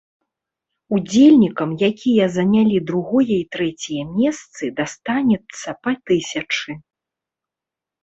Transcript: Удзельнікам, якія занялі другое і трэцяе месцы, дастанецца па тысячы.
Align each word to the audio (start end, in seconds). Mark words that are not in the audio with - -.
Удзельнікам, 0.95 1.69
якія 1.89 2.25
занялі 2.39 2.77
другое 2.89 3.33
і 3.37 3.39
трэцяе 3.59 4.03
месцы, 4.17 4.63
дастанецца 4.83 5.69
па 5.85 5.91
тысячы. 6.11 6.71